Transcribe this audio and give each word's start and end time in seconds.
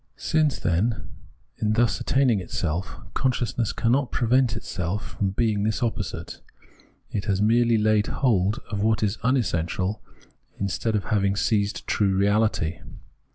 Since, 0.17 0.65
in 0.65 1.03
thus 1.61 2.01
attaining 2.01 2.39
itself, 2.39 2.95
consciousness 3.13 3.71
cannot 3.71 4.11
prevent 4.11 4.55
itself 4.57 5.11
from 5.11 5.29
being 5.29 5.61
this 5.61 5.83
opposite, 5.83 6.39
it 7.11 7.25
has 7.25 7.39
merely 7.39 7.77
laid 7.77 8.07
hold 8.07 8.59
of 8.71 8.81
what 8.81 9.03
is 9.03 9.19
unessential 9.21 10.01
instead 10.57 10.95
of 10.95 11.03
having 11.03 11.35
seized 11.35 11.85
true 11.85 12.17
reahty. 12.19 12.81